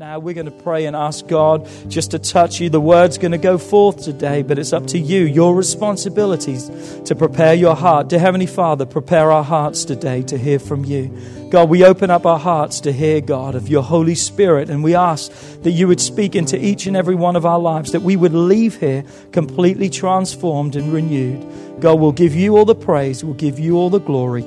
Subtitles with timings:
[0.00, 2.70] Now, we're going to pray and ask God just to touch you.
[2.70, 6.70] The word's going to go forth today, but it's up to you, your responsibilities
[7.04, 8.08] to prepare your heart.
[8.08, 11.48] Dear Heavenly Father, prepare our hearts today to hear from you.
[11.50, 14.94] God, we open up our hearts to hear, God, of your Holy Spirit, and we
[14.94, 15.30] ask
[15.64, 18.32] that you would speak into each and every one of our lives, that we would
[18.32, 21.46] leave here completely transformed and renewed.
[21.78, 24.46] God, we'll give you all the praise, we'll give you all the glory.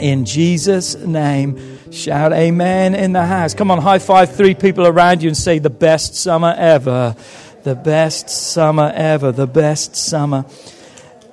[0.00, 3.54] In Jesus' name, shout amen in the house.
[3.54, 7.16] Come on, high five three people around you and say, The best summer ever.
[7.62, 9.32] The best summer ever.
[9.32, 10.44] The best summer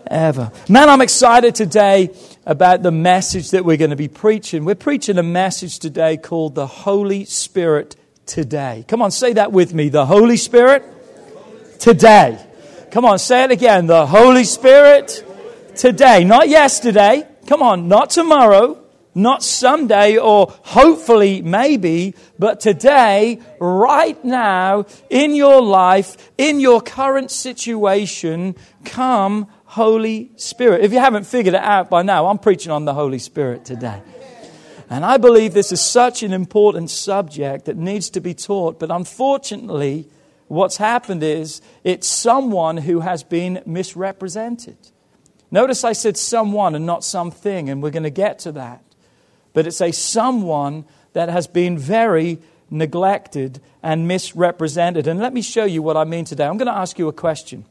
[0.07, 0.51] ever.
[0.67, 2.11] Man, I'm excited today
[2.45, 4.65] about the message that we're going to be preaching.
[4.65, 8.85] We're preaching a message today called The Holy Spirit Today.
[8.87, 9.89] Come on, say that with me.
[9.89, 10.83] The Holy Spirit
[11.79, 12.43] Today.
[12.91, 13.87] Come on, say it again.
[13.87, 15.23] The Holy Spirit
[15.75, 16.23] Today.
[16.23, 17.27] Not yesterday.
[17.45, 18.83] Come on, not tomorrow.
[19.17, 27.31] Not someday or hopefully maybe, but today, right now, in your life, in your current
[27.31, 30.81] situation, come Holy Spirit.
[30.81, 34.03] If you haven't figured it out by now, I'm preaching on the Holy Spirit today.
[34.87, 38.91] And I believe this is such an important subject that needs to be taught, but
[38.91, 40.07] unfortunately,
[40.47, 44.77] what's happened is it's someone who has been misrepresented.
[45.49, 48.83] Notice I said someone and not something, and we're going to get to that.
[49.57, 52.37] But it's a someone that has been very
[52.69, 55.07] neglected and misrepresented.
[55.07, 56.45] And let me show you what I mean today.
[56.45, 57.65] I'm going to ask you a question.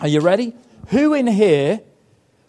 [0.00, 0.54] Are you ready?
[0.88, 1.82] Who in here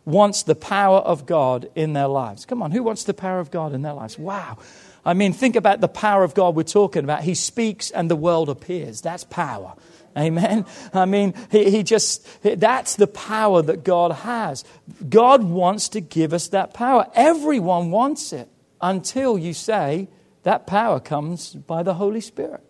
[0.04, 2.44] wants the power of God in their lives?
[2.48, 4.18] Come on, who wants the power of God in their lives?
[4.18, 4.58] Wow.
[5.06, 7.22] I mean, think about the power of God we're talking about.
[7.22, 9.02] He speaks and the world appears.
[9.02, 9.76] That's power.
[10.18, 10.66] Amen.
[10.92, 14.64] I mean, he, he just, that's the power that God has.
[15.08, 17.06] God wants to give us that power.
[17.14, 18.50] Everyone wants it
[18.82, 20.10] until you say
[20.44, 22.64] that power comes by the Holy Spirit.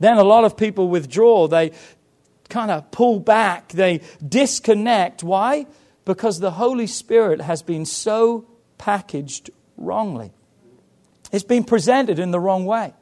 [0.00, 1.46] Then a lot of people withdraw.
[1.48, 1.72] They
[2.48, 3.68] kind of pull back.
[3.68, 5.22] They disconnect.
[5.22, 5.66] Why?
[6.04, 8.46] Because the Holy Spirit has been so
[8.76, 10.32] packaged wrongly.
[11.32, 12.92] It's been presented in the wrong way.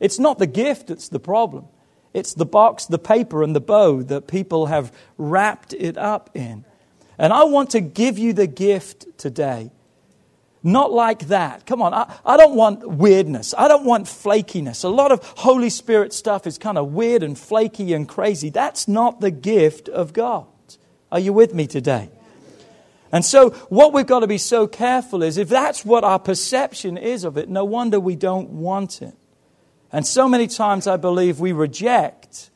[0.00, 1.66] It's not the gift that's the problem.
[2.12, 6.64] It's the box, the paper, and the bow that people have wrapped it up in.
[7.16, 9.70] And I want to give you the gift today.
[10.62, 11.64] Not like that.
[11.64, 13.54] Come on, I, I don't want weirdness.
[13.56, 14.84] I don't want flakiness.
[14.84, 18.50] A lot of Holy Spirit stuff is kind of weird and flaky and crazy.
[18.50, 20.46] That's not the gift of God.
[21.10, 22.10] Are you with me today?
[23.12, 26.96] And so, what we've got to be so careful is if that's what our perception
[26.96, 29.14] is of it, no wonder we don't want it.
[29.92, 32.50] And so many times I believe we reject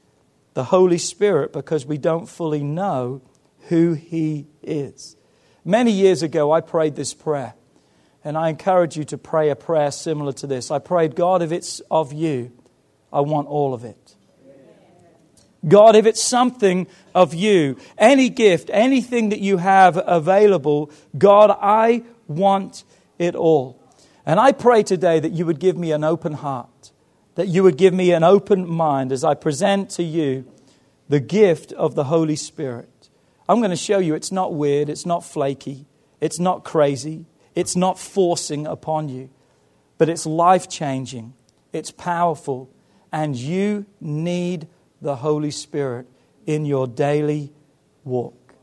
[0.53, 3.23] the Holy Spirit because we don't fully know
[3.69, 5.17] who He is.
[5.65, 7.55] Many years ago, I prayed this prayer,
[8.25, 10.71] and I encourage you to pray a prayer similar to this.
[10.71, 12.53] I prayed, God, if it's of you,
[13.13, 14.17] I want all of it.
[15.67, 22.03] God, if it's something of you, any gift, anything that you have available, God, I
[22.27, 22.85] want
[23.19, 23.81] it all.
[24.27, 26.93] And I pray today that you would give me an open heart,
[27.35, 30.45] that you would give me an open mind as I present to you
[31.09, 33.09] the gift of the Holy Spirit.
[33.49, 35.87] I'm going to show you it's not weird, it's not flaky,
[36.21, 39.31] it's not crazy, it's not forcing upon you,
[39.99, 41.35] but it's life changing,
[41.73, 42.71] it's powerful,
[43.13, 44.67] and you need
[45.01, 46.07] the Holy Spirit
[46.47, 47.53] in your daily
[48.05, 48.55] walk.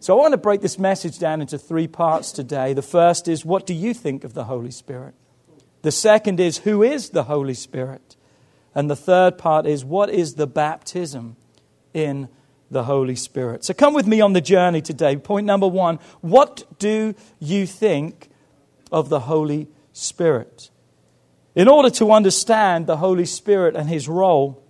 [0.00, 2.74] So I want to break this message down into three parts today.
[2.74, 5.14] The first is, what do you think of the Holy Spirit?
[5.80, 8.16] The second is, who is the Holy Spirit?
[8.74, 11.36] And the third part is, what is the baptism
[11.94, 12.28] in
[12.70, 13.64] the Holy Spirit?
[13.64, 15.16] So come with me on the journey today.
[15.16, 18.28] Point number one what do you think
[18.94, 20.70] of the Holy Spirit?
[21.56, 24.62] In order to understand the Holy Spirit and his role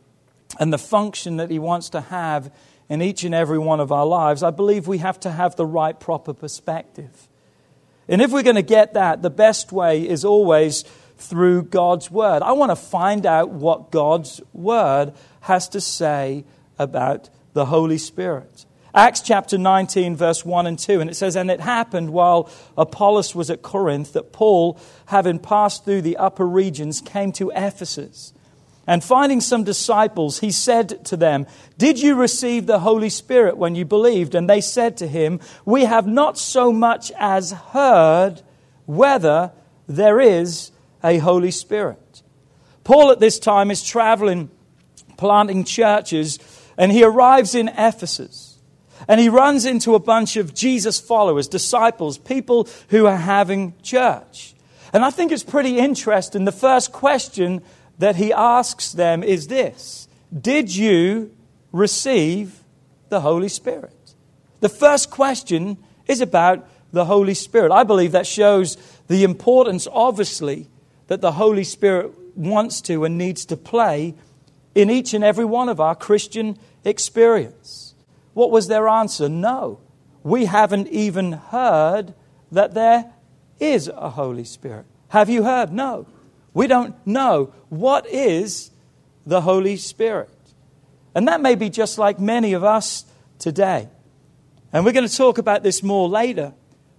[0.58, 2.50] and the function that he wants to have
[2.88, 5.66] in each and every one of our lives, I believe we have to have the
[5.66, 7.28] right, proper perspective.
[8.08, 10.84] And if we're going to get that, the best way is always
[11.18, 12.42] through God's Word.
[12.42, 15.12] I want to find out what God's Word
[15.42, 16.44] has to say
[16.78, 18.64] about the Holy Spirit.
[18.94, 22.48] Acts chapter 19, verse 1 and 2, and it says, And it happened while
[22.78, 28.32] Apollos was at Corinth that Paul, having passed through the upper regions, came to Ephesus.
[28.86, 31.46] And finding some disciples, he said to them,
[31.76, 34.34] Did you receive the Holy Spirit when you believed?
[34.36, 38.42] And they said to him, We have not so much as heard
[38.86, 39.50] whether
[39.88, 40.70] there is
[41.02, 42.22] a Holy Spirit.
[42.84, 44.50] Paul at this time is traveling,
[45.16, 46.38] planting churches,
[46.76, 48.53] and he arrives in Ephesus.
[49.08, 54.54] And he runs into a bunch of Jesus followers, disciples, people who are having church.
[54.92, 56.44] And I think it's pretty interesting.
[56.44, 57.62] The first question
[57.98, 60.08] that he asks them is this
[60.38, 61.34] Did you
[61.72, 62.62] receive
[63.08, 64.14] the Holy Spirit?
[64.60, 67.72] The first question is about the Holy Spirit.
[67.72, 68.76] I believe that shows
[69.08, 70.68] the importance, obviously,
[71.08, 74.14] that the Holy Spirit wants to and needs to play
[74.74, 77.83] in each and every one of our Christian experience.
[78.34, 79.28] What was their answer?
[79.28, 79.80] No.
[80.22, 82.14] We haven't even heard
[82.52, 83.12] that there
[83.58, 84.86] is a Holy Spirit.
[85.08, 85.72] Have you heard?
[85.72, 86.06] No.
[86.52, 88.70] We don't know what is
[89.26, 90.30] the Holy Spirit.
[91.14, 93.04] And that may be just like many of us
[93.38, 93.88] today.
[94.72, 96.52] And we're going to talk about this more later.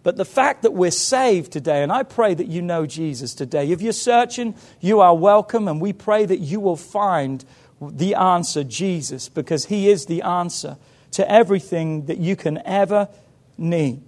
[0.04, 3.72] But the fact that we're saved today, and I pray that you know Jesus today.
[3.72, 7.44] If you're searching, you are welcome, and we pray that you will find
[7.82, 10.78] the answer, Jesus, because He is the answer
[11.12, 13.10] to everything that you can ever
[13.58, 14.04] need.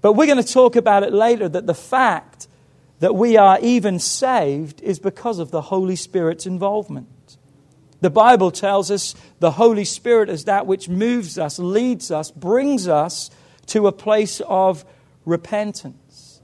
[0.00, 2.48] But we're going to talk about it later that the fact
[3.00, 7.36] that we are even saved is because of the Holy Spirit's involvement.
[8.00, 12.86] The Bible tells us the Holy Spirit is that which moves us, leads us, brings
[12.86, 13.30] us
[13.66, 14.84] to a place of
[15.24, 16.40] repentance.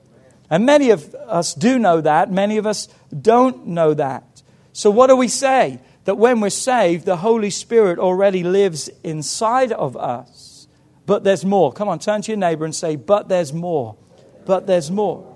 [0.51, 2.89] And many of us do know that, many of us
[3.19, 4.43] don't know that.
[4.73, 5.79] So, what do we say?
[6.05, 10.69] That when we're saved, the Holy Spirit already lives inside of us.
[11.07, 11.73] But there's more.
[11.73, 13.97] Come on, turn to your neighbor and say, But there's more.
[14.45, 15.35] But there's more.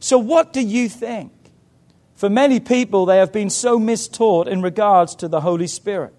[0.00, 1.32] So, what do you think?
[2.14, 6.14] For many people, they have been so mistaught in regards to the Holy Spirit.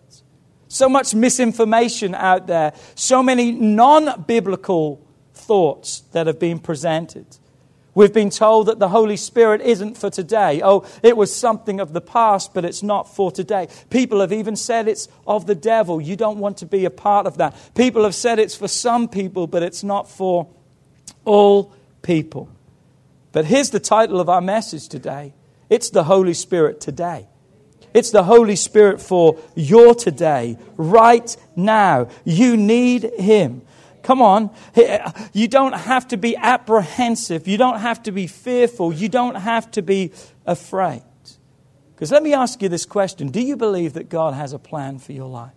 [0.67, 5.01] So much misinformation out there, so many non biblical
[5.33, 7.25] thoughts that have been presented.
[7.97, 10.61] We've been told that the Holy Spirit isn't for today.
[10.63, 13.69] Oh, it was something of the past, but it's not for today.
[13.89, 15.99] People have even said it's of the devil.
[15.99, 17.57] You don't want to be a part of that.
[17.73, 20.47] People have said it's for some people, but it's not for
[21.25, 21.73] all
[22.03, 22.49] people.
[23.31, 25.33] But here's the title of our message today
[25.67, 27.27] it's the Holy Spirit today.
[27.95, 32.09] It's the Holy Spirit for your today, right now.
[32.25, 33.63] You need Him.
[34.07, 34.51] Come on.
[35.33, 37.45] You don't have to be apprehensive.
[37.45, 38.93] You don't have to be fearful.
[38.93, 40.13] You don't have to be
[40.45, 41.03] afraid.
[41.93, 44.99] Because let me ask you this question Do you believe that God has a plan
[44.99, 45.51] for your life?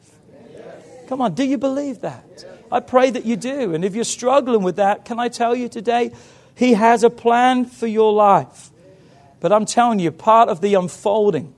[1.07, 2.45] Come on, do you believe that?
[2.73, 3.73] I pray that you do.
[3.73, 6.11] And if you're struggling with that, can I tell you today,
[6.57, 8.71] he has a plan for your life.
[9.39, 11.55] But I'm telling you, part of the unfolding,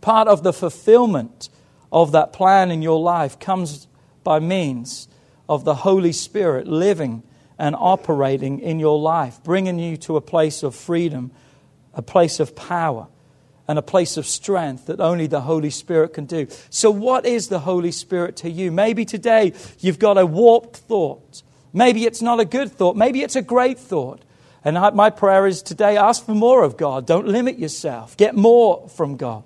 [0.00, 1.50] part of the fulfillment
[1.92, 3.88] of that plan in your life comes
[4.24, 5.08] by means
[5.48, 7.22] of the Holy Spirit living
[7.58, 11.30] and operating in your life, bringing you to a place of freedom,
[11.94, 13.08] a place of power,
[13.66, 16.46] and a place of strength that only the Holy Spirit can do.
[16.70, 18.72] So, what is the Holy Spirit to you?
[18.72, 22.96] Maybe today you've got a warped thought Maybe it's not a good thought.
[22.96, 24.22] Maybe it's a great thought.
[24.64, 27.06] And my prayer is today ask for more of God.
[27.06, 28.16] Don't limit yourself.
[28.16, 29.44] Get more from God.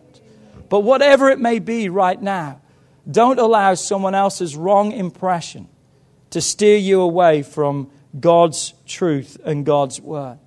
[0.69, 2.61] But whatever it may be right now,
[3.11, 5.69] don't allow someone else's wrong impression
[6.33, 10.39] to steer you away from God's truth and God's word.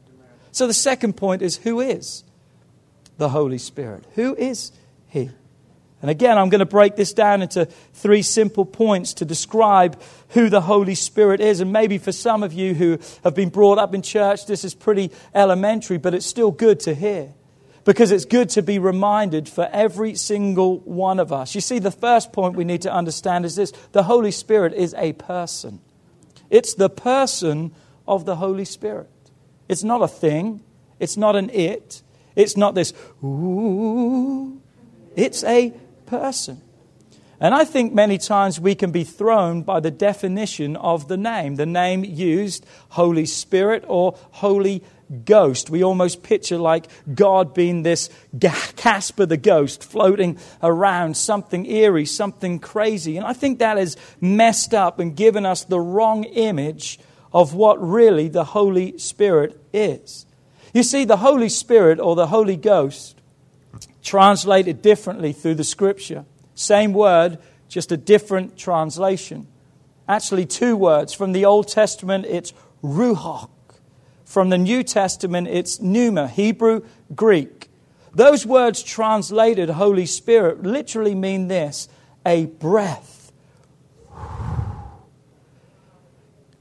[0.52, 2.24] So the second point is who is
[3.18, 4.04] the Holy Spirit?
[4.16, 4.72] Who is
[5.08, 5.30] He?
[6.02, 10.50] And again, I'm going to break this down into three simple points to describe who
[10.50, 11.62] the Holy Spirit is.
[11.62, 14.74] And maybe for some of you who have been brought up in church, this is
[14.74, 17.34] pretty elementary, but it's still good to hear.
[17.86, 21.56] Because it's good to be reminded for every single one of us.
[21.56, 24.94] You see, the first point we need to understand is this the Holy Spirit is
[24.96, 25.80] a person.
[26.50, 27.74] It's the person
[28.08, 29.10] of the Holy Spirit.
[29.68, 30.62] It's not a thing,
[31.00, 32.02] it's not an it,
[32.36, 34.62] it's not this, ooh.
[35.16, 35.74] It's a
[36.06, 36.62] person.
[37.40, 41.56] And I think many times we can be thrown by the definition of the name,
[41.56, 44.84] the name used, Holy Spirit or Holy
[45.26, 45.70] ghost.
[45.70, 48.10] We almost picture like God being this
[48.40, 53.18] Casper the ghost floating around, something eerie, something crazy.
[53.18, 57.00] And I think that has messed up and given us the wrong image
[57.34, 60.26] of what really the Holy Spirit is.
[60.74, 63.16] You see, the Holy Spirit or the Holy Ghost,
[64.04, 69.48] translated differently through the scripture, same word, just a different translation.
[70.08, 71.14] Actually, two words.
[71.14, 73.50] From the Old Testament, it's ruach.
[74.26, 76.82] From the New Testament, it's pneuma, Hebrew,
[77.16, 77.70] Greek.
[78.14, 81.88] Those words translated Holy Spirit literally mean this
[82.26, 83.32] a breath,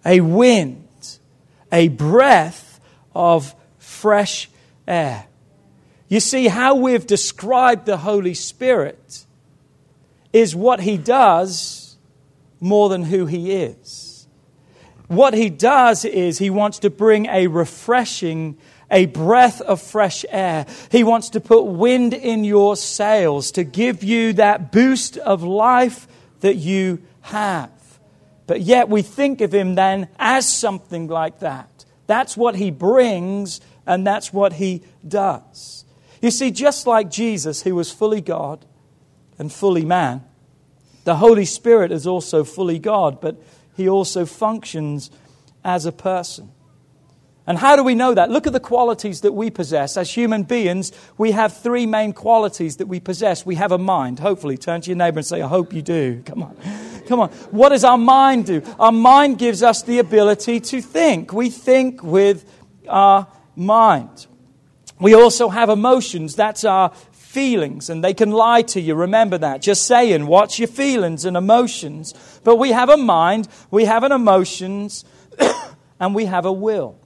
[0.04, 1.18] a wind,
[1.73, 2.80] a breath
[3.14, 4.50] of fresh
[4.87, 5.26] air.
[6.09, 9.25] You see, how we've described the Holy Spirit
[10.33, 11.97] is what he does
[12.61, 14.03] more than who he is.
[15.08, 18.56] What he does is he wants to bring a refreshing,
[18.90, 20.66] a breath of fresh air.
[20.90, 26.08] He wants to put wind in your sails to give you that boost of life
[26.40, 27.70] that you have.
[28.46, 31.84] But yet we think of him then as something like that.
[32.06, 35.84] That's what he brings and that's what he does.
[36.20, 38.64] You see, just like Jesus, who was fully God
[39.38, 40.25] and fully man,
[41.04, 43.37] the Holy Spirit is also fully God, but
[43.75, 45.11] he also functions
[45.64, 46.50] as a person.
[47.47, 48.31] And how do we know that?
[48.31, 49.99] Look at the qualities that we possess.
[49.99, 53.45] As human beings, we have three main qualities that we possess.
[53.45, 54.19] We have a mind.
[54.19, 56.23] Hopefully, turn to your neighbor and say, I hope you do.
[56.26, 56.57] Come on.
[57.07, 57.28] Come on.
[57.50, 58.62] What does our mind do?
[58.78, 61.35] Our mind gives us the ability to think.
[61.35, 62.50] We think with
[62.88, 63.26] our
[63.57, 64.26] mind.
[64.99, 66.37] We also have emotions.
[66.37, 66.93] That's our
[67.35, 68.95] feelings, and they can lie to you.
[68.95, 69.61] Remember that.
[69.61, 72.14] Just saying, watch your feelings and emotions.
[72.45, 75.05] But we have a mind, we have an emotions,
[76.00, 76.97] and we have a will.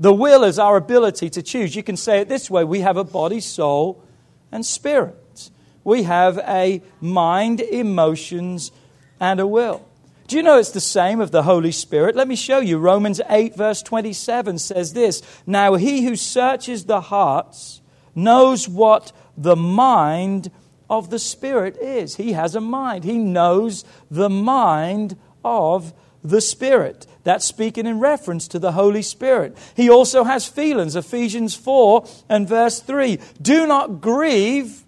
[0.00, 1.76] The will is our ability to choose.
[1.76, 4.04] You can say it this way we have a body, soul,
[4.50, 5.50] and spirit.
[5.84, 8.72] We have a mind, emotions,
[9.20, 9.86] and a will.
[10.26, 12.16] Do you know it's the same of the Holy Spirit?
[12.16, 12.78] Let me show you.
[12.78, 17.82] Romans 8, verse 27 says this Now he who searches the hearts
[18.14, 20.50] knows what the mind
[20.88, 22.16] of the Spirit is.
[22.16, 27.06] He has a mind, he knows the mind of the Spirit.
[27.22, 29.56] That's speaking in reference to the Holy Spirit.
[29.74, 30.96] He also has feelings.
[30.96, 33.18] Ephesians 4 and verse 3.
[33.40, 34.84] Do not grieve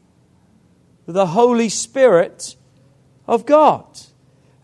[1.07, 2.57] the Holy Spirit
[3.27, 3.85] of God.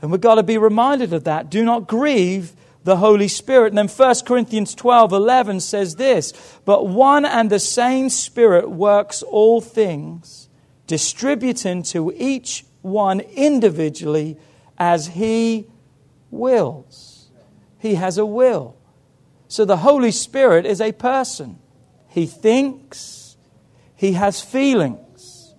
[0.01, 1.51] And we've got to be reminded of that.
[1.51, 2.53] Do not grieve
[2.85, 3.69] the Holy Spirit.
[3.69, 6.33] And then 1 Corinthians 12 11 says this
[6.65, 10.49] But one and the same Spirit works all things,
[10.87, 14.37] distributing to each one individually
[14.79, 15.67] as he
[16.31, 17.31] wills.
[17.79, 18.77] He has a will.
[19.49, 21.59] So the Holy Spirit is a person.
[22.09, 23.37] He thinks,
[23.95, 25.55] he has feelings,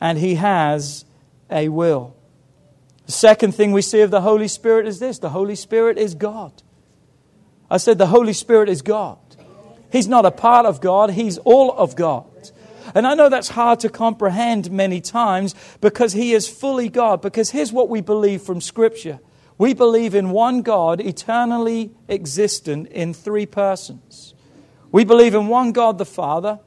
[0.00, 1.04] and he has
[1.50, 2.16] a will.
[3.06, 6.14] The second thing we see of the Holy Spirit is this the Holy Spirit is
[6.14, 6.63] God.
[7.70, 9.18] I said the Holy Spirit is God.
[9.90, 12.26] He's not a part of God, He's all of God.
[12.94, 17.22] And I know that's hard to comprehend many times because He is fully God.
[17.22, 19.20] Because here's what we believe from Scripture
[19.56, 24.34] we believe in one God, eternally existent in three persons.
[24.90, 26.58] We believe in one God the Father,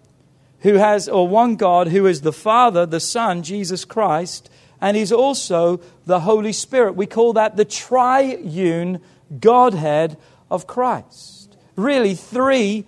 [0.60, 4.50] who has, or one God who is the Father, the Son, Jesus Christ,
[4.80, 6.96] and He's also the Holy Spirit.
[6.96, 9.02] We call that the triune
[9.38, 10.18] Godhead
[10.50, 11.58] of Christ.
[11.76, 12.86] Really, three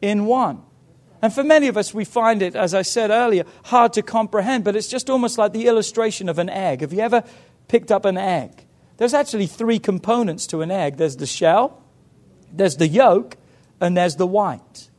[0.00, 0.62] in one.
[1.22, 4.64] And for many of us, we find it, as I said earlier, hard to comprehend,
[4.64, 6.80] but it's just almost like the illustration of an egg.
[6.80, 7.24] Have you ever
[7.68, 8.64] picked up an egg?
[8.96, 11.82] There's actually three components to an egg there's the shell,
[12.52, 13.36] there's the yolk,
[13.80, 14.90] and there's the white.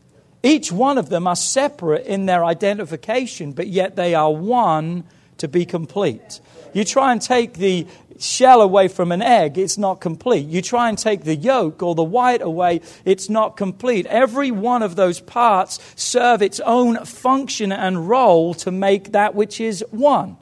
[0.44, 5.04] Each one of them are separate in their identification, but yet they are one
[5.38, 6.40] to be complete.
[6.74, 7.88] You try and take the
[8.20, 10.48] shell away from an egg, it's not complete.
[10.48, 14.06] You try and take the yolk or the white away, it's not complete.
[14.06, 19.60] Every one of those parts serve its own function and role to make that which
[19.60, 20.38] is one.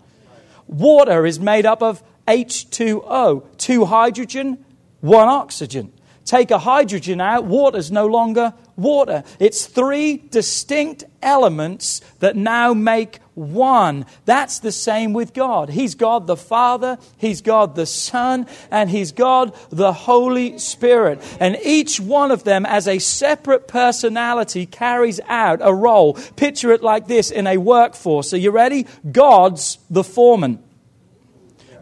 [0.67, 4.63] Water is made up of H2O, two hydrogen,
[5.01, 5.91] one oxygen.
[6.25, 9.23] Take a hydrogen out, water is no longer water.
[9.39, 14.05] It's three distinct elements that now make one.
[14.25, 15.69] That's the same with God.
[15.69, 21.21] He's God the Father, He's God the Son, and He's God the Holy Spirit.
[21.39, 26.13] And each one of them, as a separate personality, carries out a role.
[26.35, 28.33] Picture it like this in a workforce.
[28.33, 28.85] Are you ready?
[29.09, 30.61] God's the foreman,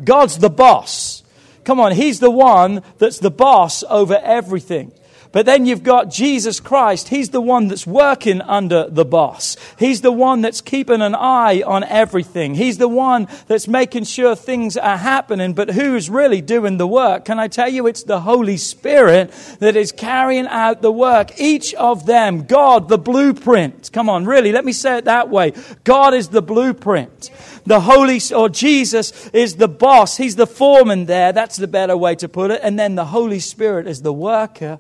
[0.04, 1.24] God's the boss.
[1.64, 4.94] Come on, he's the one that's the boss over everything.
[5.32, 7.10] But then you've got Jesus Christ.
[7.10, 9.58] He's the one that's working under the boss.
[9.78, 12.56] He's the one that's keeping an eye on everything.
[12.56, 15.54] He's the one that's making sure things are happening.
[15.54, 17.26] But who's really doing the work?
[17.26, 21.40] Can I tell you it's the Holy Spirit that is carrying out the work.
[21.40, 23.92] Each of them, God, the blueprint.
[23.92, 25.54] Come on, really, let me say it that way.
[25.84, 27.30] God is the blueprint.
[27.66, 30.18] The Holy, or Jesus is the boss.
[30.18, 31.34] He's the foreman there.
[31.34, 32.62] That's the better way to put it.
[32.64, 34.80] And then the Holy Spirit is the worker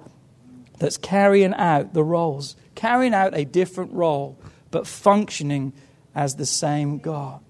[0.77, 4.39] that's carrying out the roles, carrying out a different role,
[4.71, 5.73] but functioning
[6.13, 7.41] as the same God.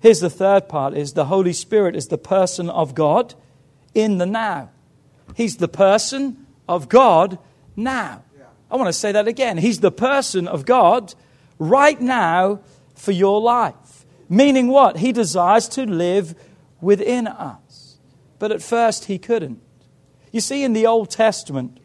[0.00, 3.34] Here's the third part is the Holy Spirit is the person of God
[3.94, 4.70] in the now.
[5.34, 7.38] He's the person of God
[7.76, 8.22] now.
[8.70, 9.58] I want to say that again.
[9.58, 11.14] He's the person of God
[11.58, 12.60] right now
[12.94, 14.06] for your life.
[14.28, 14.98] Meaning what?
[14.98, 16.36] He desires to live
[16.80, 17.98] within us.
[18.38, 19.60] But at first he couldn't.
[20.30, 21.79] You see, in the Old Testament,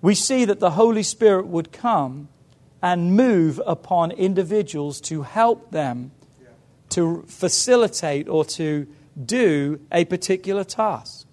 [0.00, 2.28] we see that the Holy Spirit would come
[2.82, 6.12] and move upon individuals to help them
[6.90, 8.86] to facilitate or to
[9.22, 11.26] do a particular task.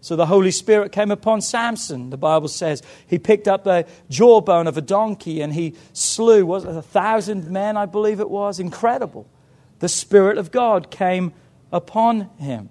[0.00, 2.82] So the Holy Spirit came upon Samson, the Bible says.
[3.06, 7.76] He picked up the jawbone of a donkey and he slew, was a thousand men,
[7.76, 8.58] I believe it was?
[8.58, 9.28] Incredible.
[9.80, 11.32] The Spirit of God came
[11.70, 12.70] upon him.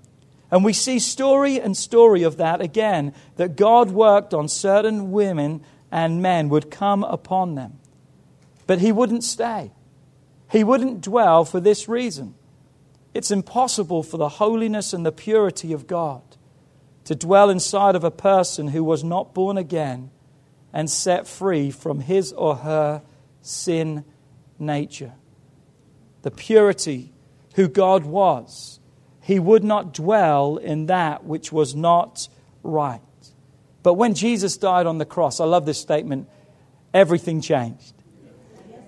[0.51, 5.61] And we see story and story of that again, that God worked on certain women
[5.91, 7.79] and men would come upon them.
[8.67, 9.71] But he wouldn't stay.
[10.51, 12.35] He wouldn't dwell for this reason.
[13.13, 16.21] It's impossible for the holiness and the purity of God
[17.05, 20.11] to dwell inside of a person who was not born again
[20.71, 23.01] and set free from his or her
[23.41, 24.03] sin
[24.59, 25.13] nature.
[26.21, 27.11] The purity
[27.55, 28.78] who God was
[29.29, 32.27] he would not dwell in that which was not
[32.63, 32.99] right.
[33.83, 36.27] But when Jesus died on the cross, I love this statement,
[36.95, 37.93] everything changed.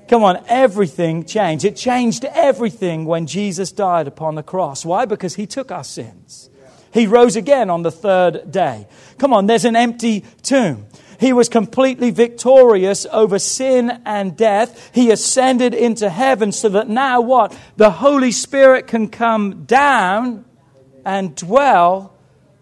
[0.08, 1.64] Come on, everything changed.
[1.64, 4.84] It changed everything when Jesus died upon the cross.
[4.84, 5.06] Why?
[5.06, 6.50] Because he took our sins.
[6.92, 8.88] He rose again on the third day.
[9.20, 10.88] Come on, there's an empty tomb.
[11.22, 14.90] He was completely victorious over sin and death.
[14.92, 17.55] He ascended into heaven so that now what?
[17.77, 20.46] The Holy Spirit can come down
[21.05, 22.16] and dwell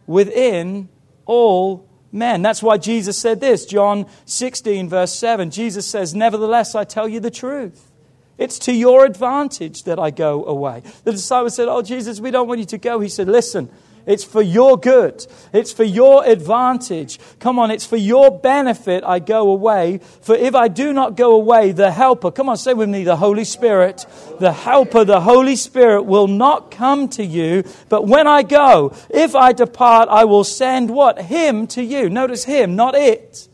[0.08, 0.90] within
[1.26, 2.42] all men.
[2.42, 5.52] That's why Jesus said this, John 16, verse 7.
[5.52, 7.90] Jesus says, Nevertheless, I tell you the truth.
[8.38, 10.84] It's to your advantage that I go away.
[11.06, 13.00] The disciples said, Oh, Jesus, we don't want you to go.
[13.00, 13.70] He said, Listen,
[14.10, 15.24] it's for your good.
[15.54, 17.20] It's for your advantage.
[17.40, 20.00] Come on, it's for your benefit I go away.
[20.22, 23.18] For if I do not go away, the Helper, come on, say with me, the
[23.18, 24.08] Holy Spirit,
[24.40, 27.64] the Helper, the Holy Spirit will not come to you.
[27.88, 31.22] But when I go, if I depart, I will send what?
[31.22, 32.10] Him to you.
[32.10, 33.48] Notice Him, not it.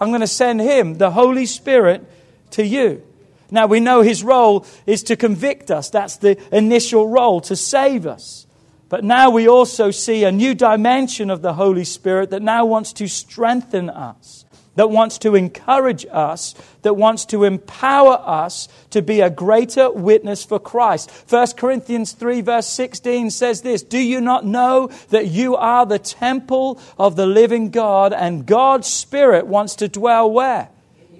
[0.00, 2.10] I'm going to send Him, the Holy Spirit,
[2.52, 3.02] to you.
[3.50, 5.90] Now we know His role is to convict us.
[5.90, 8.46] That's the initial role, to save us.
[8.90, 12.92] But now we also see a new dimension of the Holy Spirit that now wants
[12.94, 19.20] to strengthen us, that wants to encourage us, that wants to empower us to be
[19.20, 21.08] a greater witness for Christ.
[21.28, 26.00] 1 Corinthians 3, verse 16 says this Do you not know that you are the
[26.00, 30.68] temple of the living God and God's Spirit wants to dwell where?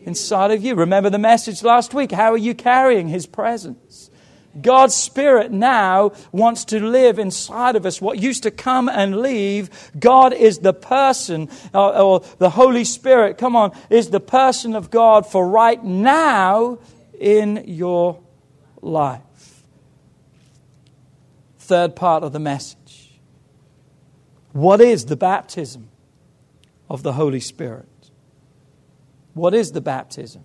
[0.02, 0.74] Inside of you.
[0.74, 2.10] Remember the message last week.
[2.10, 4.09] How are you carrying His presence?
[4.60, 8.00] God's Spirit now wants to live inside of us.
[8.00, 13.38] What used to come and leave, God is the person, or, or, the Holy Spirit,
[13.38, 16.78] come on, is the person of God for right now
[17.18, 18.20] in your
[18.82, 19.20] life.
[21.58, 23.20] Third part of the message.
[24.52, 25.90] What is the baptism
[26.88, 27.86] of the Holy Spirit?
[29.34, 30.42] What is the baptism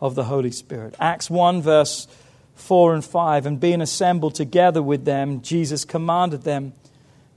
[0.00, 0.94] of the Holy Spirit?
[1.00, 2.06] Acts 1, verse
[2.54, 3.46] 4 and 5.
[3.46, 6.72] And being assembled together with them, Jesus commanded them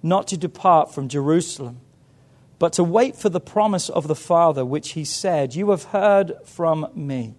[0.04, 1.82] not to depart from Jerusalem,
[2.60, 6.34] but to wait for the promise of the Father, which he said, You have heard
[6.46, 7.36] from me.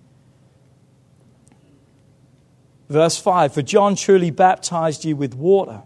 [2.88, 5.82] Verse 5 For John truly baptized you with water,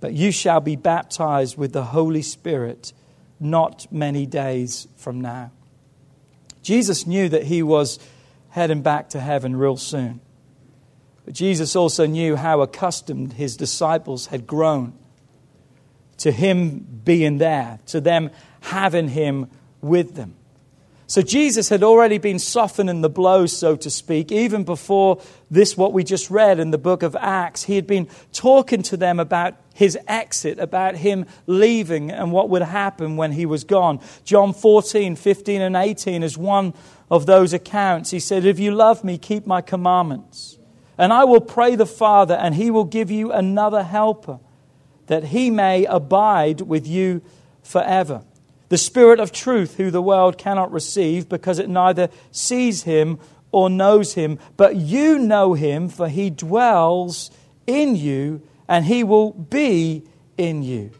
[0.00, 2.92] but you shall be baptized with the Holy Spirit
[3.40, 5.50] not many days from now.
[6.62, 7.98] Jesus knew that he was
[8.50, 10.20] heading back to heaven real soon.
[11.24, 14.94] But Jesus also knew how accustomed his disciples had grown
[16.18, 18.30] to him being there, to them
[18.60, 19.48] having him
[19.80, 20.34] with them.
[21.12, 25.92] So Jesus had already been softening the blow, so to speak, even before this, what
[25.92, 27.64] we just read in the book of Acts.
[27.64, 32.62] He had been talking to them about his exit, about him leaving and what would
[32.62, 34.00] happen when he was gone.
[34.24, 36.72] John 14, 15, and 18 is one
[37.10, 38.10] of those accounts.
[38.10, 40.56] He said, If you love me, keep my commandments.
[40.98, 44.38] And I will pray the Father, and he will give you another helper,
[45.06, 47.22] that he may abide with you
[47.62, 48.22] forever.
[48.68, 53.18] The Spirit of truth, who the world cannot receive, because it neither sees him
[53.50, 54.38] or knows him.
[54.56, 57.30] But you know him, for he dwells
[57.66, 60.04] in you, and he will be
[60.38, 60.90] in you.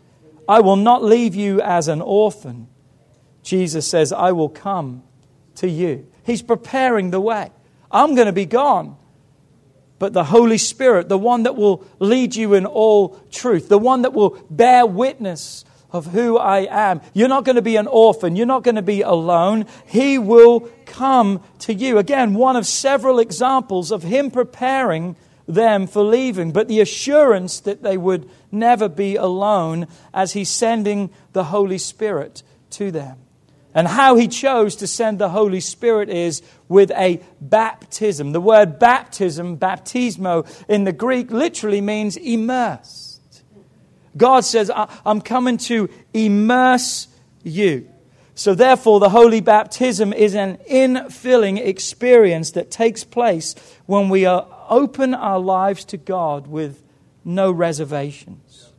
[0.48, 2.68] I will not leave you as an orphan.
[3.42, 5.02] Jesus says, I will come
[5.56, 6.06] to you.
[6.24, 7.50] He's preparing the way.
[7.90, 8.96] I'm going to be gone
[10.02, 14.02] but the Holy Spirit, the one that will lead you in all truth, the one
[14.02, 17.00] that will bear witness of who I am.
[17.14, 18.34] You're not going to be an orphan.
[18.34, 19.64] You're not going to be alone.
[19.86, 21.98] He will come to you.
[21.98, 25.14] Again, one of several examples of Him preparing
[25.46, 31.10] them for leaving, but the assurance that they would never be alone as He's sending
[31.32, 33.21] the Holy Spirit to them.
[33.74, 38.32] And how he chose to send the Holy Spirit is with a baptism.
[38.32, 43.42] The word baptism, baptismo, in the Greek literally means immersed.
[44.14, 47.08] God says, I'm coming to immerse
[47.42, 47.88] you.
[48.34, 53.54] So, therefore, the holy baptism is an infilling experience that takes place
[53.86, 56.82] when we uh, open our lives to God with
[57.24, 58.72] no reservations,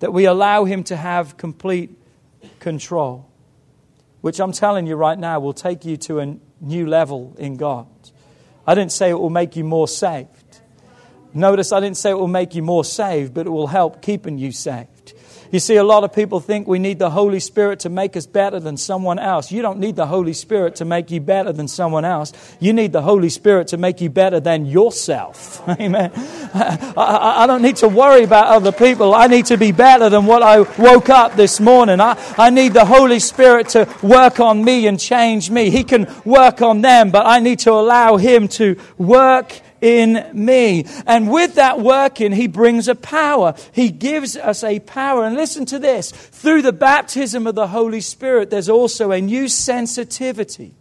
[0.00, 1.96] that we allow Him to have complete
[2.58, 3.27] control
[4.20, 7.86] which I'm telling you right now will take you to a new level in God.
[8.66, 10.60] I didn't say it will make you more saved.
[11.34, 14.38] Notice I didn't say it will make you more saved, but it will help keeping
[14.38, 15.14] you saved.
[15.50, 18.26] You see, a lot of people think we need the Holy Spirit to make us
[18.26, 19.50] better than someone else.
[19.50, 22.32] You don't need the Holy Spirit to make you better than someone else.
[22.60, 25.66] You need the Holy Spirit to make you better than yourself.
[25.80, 26.12] Amen.
[26.14, 29.14] I, I, don't need to worry about other people.
[29.14, 32.00] I need to be better than what I woke up this morning.
[32.00, 35.70] I, I need the Holy Spirit to work on me and change me.
[35.70, 40.84] He can work on them, but I need to allow Him to work in me.
[41.06, 43.54] And with that working, he brings a power.
[43.72, 45.24] He gives us a power.
[45.24, 49.48] And listen to this through the baptism of the Holy Spirit, there's also a new
[49.48, 50.74] sensitivity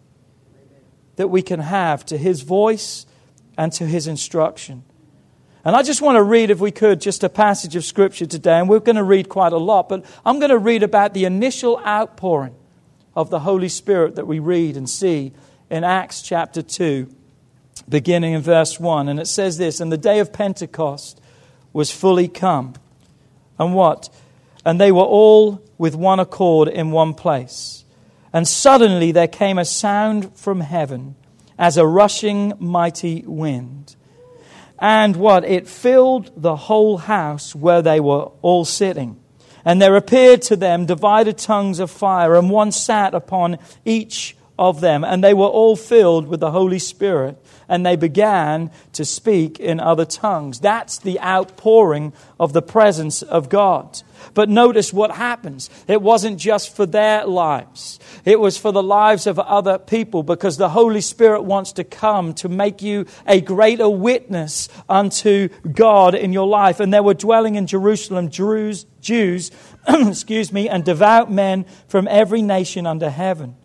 [1.15, 3.05] that we can have to his voice
[3.57, 4.83] and to his instruction.
[5.65, 8.57] And I just want to read, if we could, just a passage of Scripture today.
[8.57, 11.25] And we're going to read quite a lot, but I'm going to read about the
[11.25, 12.55] initial outpouring
[13.15, 15.33] of the Holy Spirit that we read and see
[15.69, 17.13] in Acts chapter 2
[17.89, 19.09] beginning in verse 1.
[19.09, 21.21] And it says this And the day of Pentecost
[21.73, 22.73] was fully come.
[23.59, 24.09] And what?
[24.65, 27.85] And they were all with one accord in one place.
[28.33, 31.15] And suddenly there came a sound from heaven
[31.57, 33.95] as a rushing mighty wind.
[34.79, 35.43] And what?
[35.43, 39.19] It filled the whole house where they were all sitting.
[39.65, 44.81] And there appeared to them divided tongues of fire, and one sat upon each of
[44.81, 45.03] them.
[45.03, 47.37] And they were all filled with the Holy Spirit
[47.69, 50.59] and they began to speak in other tongues.
[50.59, 54.01] That's the outpouring of the presence of God.
[54.33, 55.69] But notice what happens.
[55.87, 57.99] It wasn't just for their lives.
[58.25, 62.33] It was for the lives of other people because the Holy Spirit wants to come
[62.35, 66.79] to make you a greater witness unto God in your life.
[66.79, 69.51] And there were dwelling in Jerusalem Jews, Jews
[69.87, 73.55] excuse me, and devout men from every nation under heaven.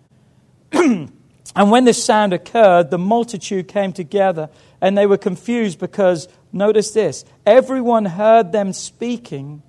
[1.55, 4.49] And when this sound occurred, the multitude came together
[4.81, 9.63] and they were confused because, notice this, everyone heard them speaking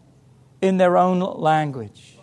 [0.62, 2.18] in their own language.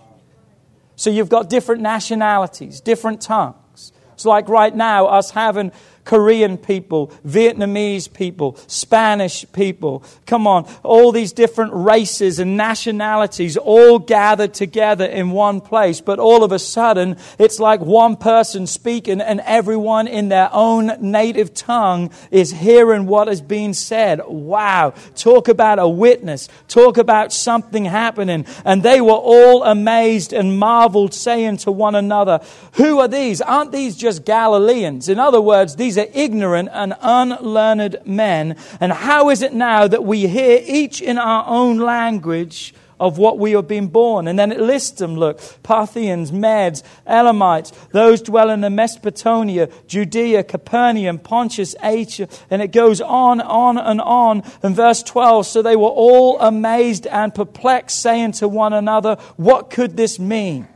[0.96, 3.92] So you've got different nationalities, different tongues.
[4.14, 5.72] It's like right now, us having
[6.10, 10.02] Korean people, Vietnamese people, Spanish people.
[10.26, 16.00] Come on, all these different races and nationalities all gathered together in one place.
[16.00, 20.90] But all of a sudden, it's like one person speaking and everyone in their own
[21.00, 24.20] native tongue is hearing what is being said.
[24.26, 24.94] Wow.
[25.14, 26.48] Talk about a witness.
[26.66, 28.46] Talk about something happening.
[28.64, 32.40] And they were all amazed and marveled, saying to one another,
[32.72, 33.40] Who are these?
[33.40, 35.08] Aren't these just Galileans?
[35.08, 38.56] In other words, these ignorant and unlearned men.
[38.80, 43.38] And how is it now that we hear each in our own language of what
[43.38, 44.28] we have been born?
[44.28, 51.18] And then it lists them look Parthians, Medes, Elamites, those dwelling in Mesopotamia, Judea, Capernaum,
[51.18, 54.42] Pontus, Asia, and it goes on, on, and on.
[54.62, 59.70] In verse 12, so they were all amazed and perplexed, saying to one another, What
[59.70, 60.68] could this mean?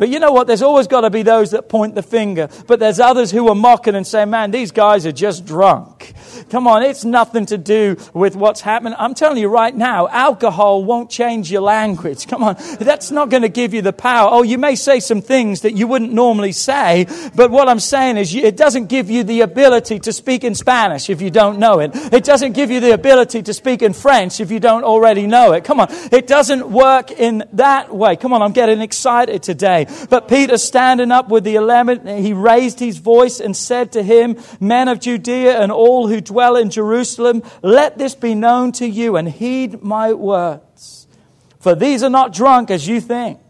[0.00, 0.46] But you know what?
[0.46, 2.48] There's always got to be those that point the finger.
[2.66, 6.14] But there's others who are mocking and saying, man, these guys are just drunk.
[6.50, 8.94] Come on, it's nothing to do with what's happening.
[8.98, 12.26] I'm telling you right now, alcohol won't change your language.
[12.26, 14.28] Come on, that's not going to give you the power.
[14.32, 18.16] Oh, you may say some things that you wouldn't normally say, but what I'm saying
[18.16, 21.80] is it doesn't give you the ability to speak in Spanish if you don't know
[21.80, 21.92] it.
[22.12, 25.52] It doesn't give you the ability to speak in French if you don't already know
[25.52, 25.64] it.
[25.64, 28.16] Come on, it doesn't work in that way.
[28.16, 29.86] Come on, I'm getting excited today.
[30.08, 34.36] But Peter standing up with the eleven, he raised his voice and said to him,
[34.60, 39.16] Men of Judea and all who dwell in Jerusalem, let this be known to you
[39.16, 41.06] and heed my words.
[41.58, 43.49] For these are not drunk as you think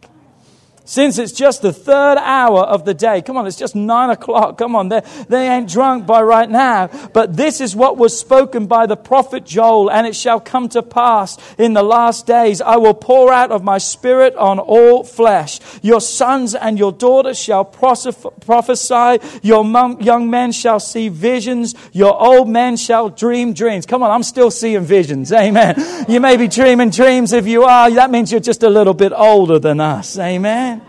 [0.90, 4.58] since it's just the third hour of the day, come on, it's just nine o'clock.
[4.58, 6.88] Come on, they, they ain't drunk by right now.
[7.12, 10.82] But this is what was spoken by the prophet Joel, and it shall come to
[10.82, 12.60] pass in the last days.
[12.60, 15.60] I will pour out of my spirit on all flesh.
[15.80, 19.18] Your sons and your daughters shall prophesy.
[19.44, 19.64] Your
[20.00, 21.72] young men shall see visions.
[21.92, 23.86] Your old men shall dream dreams.
[23.86, 25.32] Come on, I'm still seeing visions.
[25.32, 25.76] Amen.
[26.08, 27.88] You may be dreaming dreams if you are.
[27.92, 30.18] That means you're just a little bit older than us.
[30.18, 30.79] Amen.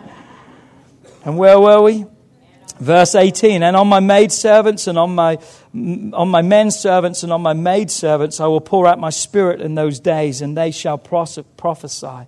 [1.24, 2.06] And where were we?
[2.80, 5.38] Verse 18, and on my maidservants and on my,
[5.72, 9.76] on my men servants and on my maidservants I will pour out my spirit in
[9.76, 12.28] those days, and they shall prophesy.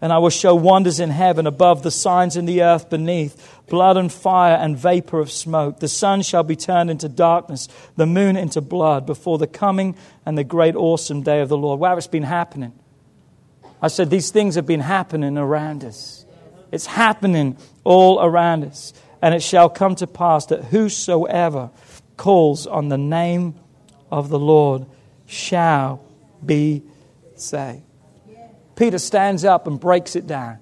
[0.00, 3.98] And I will show wonders in heaven above, the signs in the earth beneath, blood
[3.98, 5.80] and fire and vapor of smoke.
[5.80, 10.38] The sun shall be turned into darkness, the moon into blood, before the coming and
[10.38, 11.78] the great awesome day of the Lord.
[11.78, 12.72] Wow, it's been happening.
[13.82, 16.19] I said these things have been happening around us.
[16.70, 18.92] It's happening all around us.
[19.22, 21.70] And it shall come to pass that whosoever
[22.16, 23.54] calls on the name
[24.10, 24.86] of the Lord
[25.26, 26.04] shall
[26.44, 26.82] be
[27.36, 27.82] saved.
[28.76, 30.58] Peter stands up and breaks it down.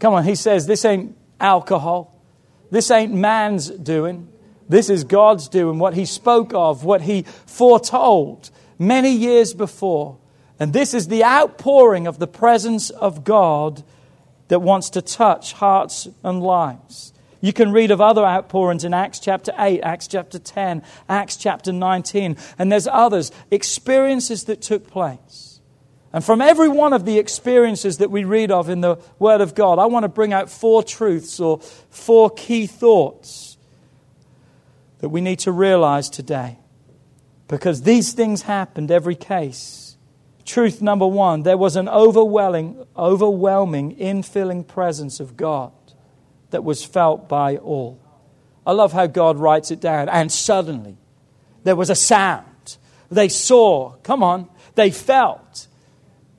[0.00, 2.14] Come on, he says, This ain't alcohol.
[2.70, 4.28] This ain't man's doing.
[4.68, 10.18] This is God's doing, what he spoke of, what he foretold many years before.
[10.60, 13.82] And this is the outpouring of the presence of God
[14.48, 17.12] that wants to touch hearts and lives.
[17.40, 21.72] You can read of other outpourings in Acts chapter 8, Acts chapter 10, Acts chapter
[21.72, 25.60] 19, and there's others, experiences that took place.
[26.12, 29.54] And from every one of the experiences that we read of in the Word of
[29.54, 33.56] God, I want to bring out four truths or four key thoughts
[34.98, 36.58] that we need to realize today.
[37.46, 39.87] Because these things happened every case
[40.48, 45.72] Truth number one there was an overwhelming, overwhelming, infilling presence of God
[46.48, 48.00] that was felt by all.
[48.66, 50.08] I love how God writes it down.
[50.08, 50.96] And suddenly
[51.64, 52.78] there was a sound.
[53.10, 55.66] They saw, come on, they felt.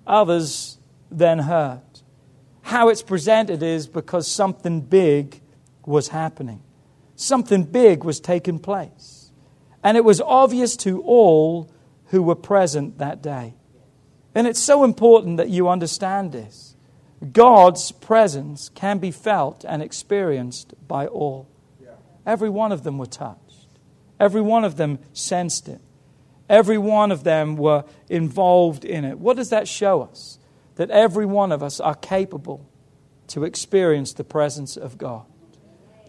[0.07, 0.79] Others
[1.11, 1.83] then heard.
[2.63, 5.39] How it's presented is because something big
[5.85, 6.63] was happening,
[7.15, 9.29] something big was taking place.
[9.83, 11.71] And it was obvious to all
[12.05, 13.53] who were present that day.
[14.39, 16.77] And it's so important that you understand this.
[17.33, 21.49] God's presence can be felt and experienced by all.
[22.25, 23.67] Every one of them were touched,
[24.17, 25.81] every one of them sensed it,
[26.47, 29.19] every one of them were involved in it.
[29.19, 30.39] What does that show us?
[30.75, 32.65] That every one of us are capable
[33.27, 35.25] to experience the presence of God.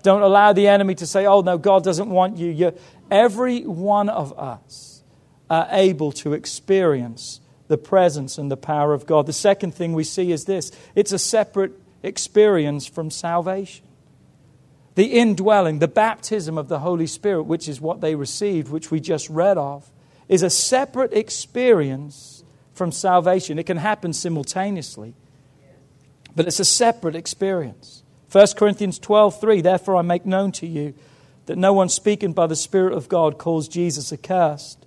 [0.04, 2.48] Don't allow the enemy to say, oh, no, God doesn't want you.
[2.52, 2.74] You're,
[3.10, 5.02] every one of us
[5.50, 7.40] are able to experience
[7.70, 9.26] the presence and the power of God.
[9.26, 13.86] The second thing we see is this it's a separate experience from salvation.
[14.96, 18.98] The indwelling, the baptism of the Holy Spirit, which is what they received, which we
[18.98, 19.88] just read of,
[20.28, 22.42] is a separate experience
[22.74, 23.56] from salvation.
[23.56, 25.14] It can happen simultaneously,
[26.34, 28.02] but it's a separate experience.
[28.32, 30.94] 1 Corinthians 12 3 Therefore I make known to you
[31.46, 34.79] that no one speaking by the Spirit of God calls Jesus accursed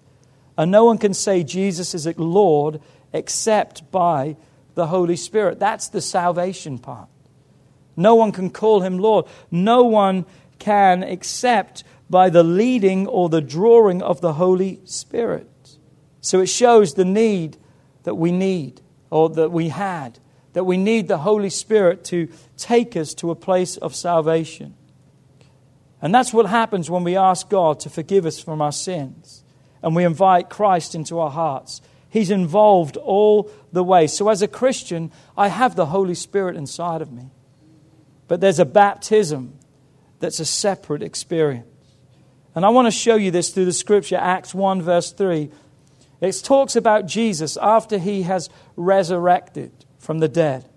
[0.57, 2.79] and no one can say Jesus is Lord
[3.11, 4.35] except by
[4.75, 5.59] the Holy Spirit.
[5.59, 7.09] That's the salvation part.
[7.95, 9.25] No one can call him Lord.
[9.51, 10.25] No one
[10.59, 15.77] can except by the leading or the drawing of the Holy Spirit.
[16.21, 17.57] So it shows the need
[18.03, 20.19] that we need, or that we had,
[20.53, 24.75] that we need the Holy Spirit to take us to a place of salvation.
[26.01, 29.42] And that's what happens when we ask God to forgive us from our sins
[29.83, 31.81] and we invite Christ into our hearts.
[32.09, 34.07] He's involved all the way.
[34.07, 37.31] So, as a Christian, I have the Holy Spirit inside of me.
[38.27, 39.59] But there's a baptism
[40.19, 41.67] that's a separate experience.
[42.55, 45.49] And I want to show you this through the scripture, Acts 1, verse 3.
[46.21, 50.69] It talks about Jesus after he has resurrected from the dead.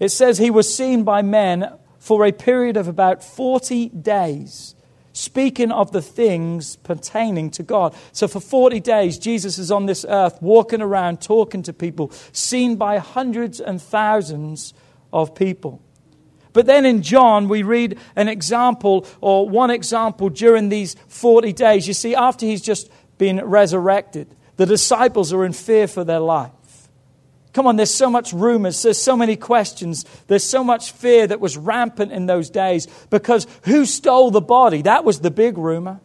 [0.00, 4.74] It says he was seen by men for a period of about 40 days
[5.12, 7.94] speaking of the things pertaining to God.
[8.12, 12.76] So for 40 days, Jesus is on this earth, walking around, talking to people, seen
[12.76, 14.74] by hundreds and thousands
[15.12, 15.82] of people.
[16.52, 21.86] But then in John, we read an example, or one example during these 40 days.
[21.86, 26.50] You see, after he's just been resurrected, the disciples are in fear for their life.
[27.52, 31.40] Come on, there's so much rumors, there's so many questions, there's so much fear that
[31.40, 34.82] was rampant in those days because who stole the body?
[34.82, 36.00] That was the big rumor.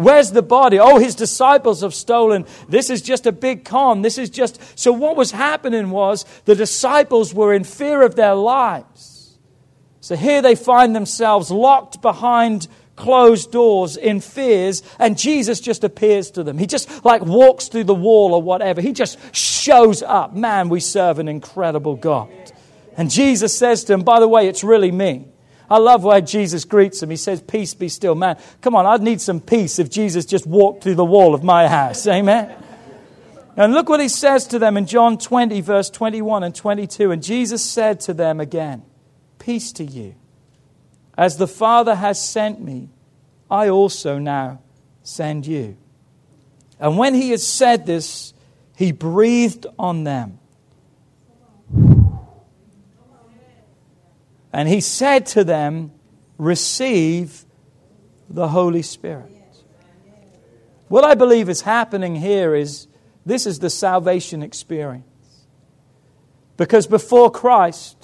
[0.00, 0.78] Where's the body?
[0.78, 2.46] Oh, his disciples have stolen.
[2.68, 4.00] This is just a big con.
[4.00, 4.58] This is just.
[4.78, 9.38] So, what was happening was the disciples were in fear of their lives.
[10.00, 12.66] So, here they find themselves locked behind
[13.00, 16.58] closed doors in fears, and Jesus just appears to them.
[16.58, 18.80] He just like walks through the wall or whatever.
[18.80, 20.34] He just shows up.
[20.34, 22.28] Man, we serve an incredible God.
[22.96, 25.26] And Jesus says to him, By the way, it's really me.
[25.70, 27.10] I love why Jesus greets him.
[27.10, 28.14] He says, Peace be still.
[28.14, 31.42] Man, come on, I'd need some peace if Jesus just walked through the wall of
[31.42, 32.06] my house.
[32.06, 32.54] Amen.
[33.56, 37.10] And look what he says to them in John 20, verse 21 and 22.
[37.10, 38.82] And Jesus said to them again,
[39.38, 40.14] Peace to you.
[41.20, 42.88] As the Father has sent me,
[43.50, 44.62] I also now
[45.02, 45.76] send you.
[46.78, 48.32] And when he had said this,
[48.74, 50.38] he breathed on them.
[54.50, 55.92] And he said to them,
[56.38, 57.44] Receive
[58.30, 59.30] the Holy Spirit.
[60.88, 62.88] What I believe is happening here is
[63.26, 65.04] this is the salvation experience.
[66.56, 67.99] Because before Christ,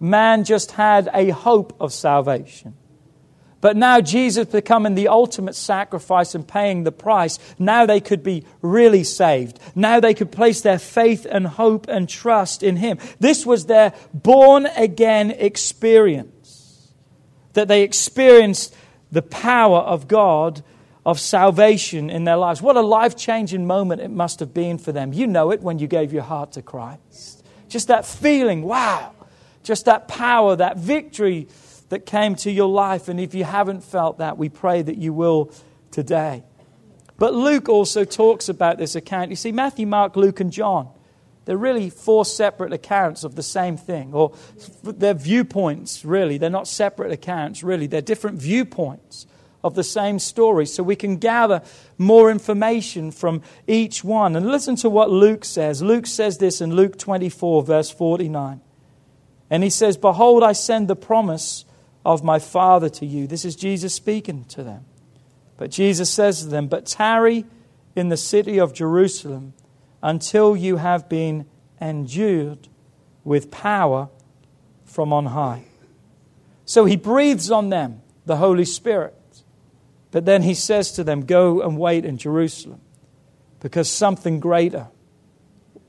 [0.00, 2.74] man just had a hope of salvation.
[3.64, 8.44] But now Jesus becoming the ultimate sacrifice and paying the price, now they could be
[8.60, 9.58] really saved.
[9.74, 12.98] Now they could place their faith and hope and trust in Him.
[13.20, 16.92] This was their born again experience.
[17.54, 18.76] That they experienced
[19.10, 20.62] the power of God
[21.06, 22.60] of salvation in their lives.
[22.60, 25.14] What a life changing moment it must have been for them.
[25.14, 27.46] You know it when you gave your heart to Christ.
[27.70, 29.13] Just that feeling, wow,
[29.64, 31.48] just that power, that victory
[31.88, 33.08] that came to your life.
[33.08, 35.50] And if you haven't felt that, we pray that you will
[35.90, 36.44] today.
[37.18, 39.30] But Luke also talks about this account.
[39.30, 40.88] You see, Matthew, Mark, Luke, and John,
[41.44, 44.34] they're really four separate accounts of the same thing, or
[44.82, 46.38] they're viewpoints, really.
[46.38, 47.86] They're not separate accounts, really.
[47.86, 49.26] They're different viewpoints
[49.62, 50.66] of the same story.
[50.66, 51.62] So we can gather
[51.96, 54.36] more information from each one.
[54.36, 55.82] And listen to what Luke says.
[55.82, 58.60] Luke says this in Luke 24, verse 49.
[59.54, 61.64] And he says, Behold, I send the promise
[62.04, 63.28] of my Father to you.
[63.28, 64.84] This is Jesus speaking to them.
[65.56, 67.44] But Jesus says to them, But tarry
[67.94, 69.54] in the city of Jerusalem
[70.02, 71.46] until you have been
[71.80, 72.66] endued
[73.22, 74.08] with power
[74.86, 75.66] from on high.
[76.64, 79.14] So he breathes on them the Holy Spirit.
[80.10, 82.80] But then he says to them, Go and wait in Jerusalem
[83.60, 84.88] because something greater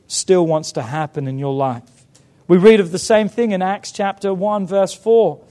[0.06, 1.95] still wants to happen in your life.
[2.48, 5.42] We read of the same thing in Acts chapter 1, verse 4.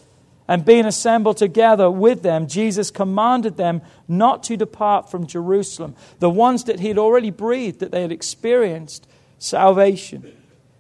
[0.46, 5.96] And being assembled together with them, Jesus commanded them not to depart from Jerusalem.
[6.18, 10.33] The ones that he had already breathed, that they had experienced salvation.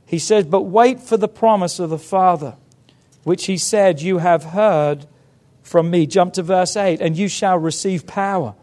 [0.06, 2.56] He says, But wait for the promise of the Father,
[3.24, 5.06] which he said, You have heard
[5.62, 6.06] from me.
[6.06, 7.00] Jump to verse 8.
[7.00, 8.54] And you shall receive power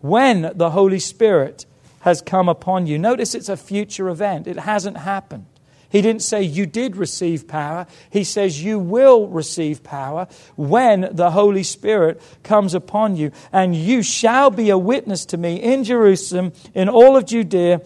[0.00, 1.66] when the Holy Spirit
[2.00, 2.98] has come upon you.
[2.98, 5.46] Notice it's a future event, it hasn't happened.
[5.92, 7.86] He didn't say you did receive power.
[8.08, 10.26] He says you will receive power
[10.56, 13.30] when the Holy Spirit comes upon you.
[13.52, 17.82] And you shall be a witness to me in Jerusalem, in all of Judea,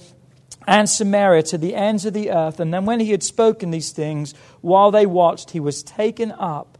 [0.68, 2.60] and Samaria to the ends of the earth.
[2.60, 6.78] And then when he had spoken these things, while they watched, he was taken up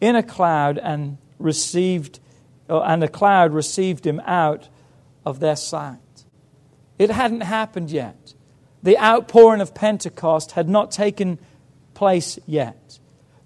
[0.00, 2.20] in a cloud and received,
[2.70, 4.68] uh, and the cloud received him out
[5.26, 5.98] of their sight.
[7.00, 8.34] It hadn't happened yet
[8.82, 11.38] the outpouring of Pentecost had not taken
[11.94, 12.98] place yet.